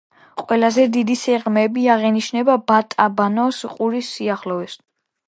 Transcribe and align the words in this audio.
ყველაზე 0.43 0.85
დიდი 0.93 1.17
სიღრმეები 1.23 1.85
აღინიშნება 1.95 2.55
ბატაბანოს 2.71 3.61
ყურის 3.75 4.11
სიახლოვეს. 4.17 4.81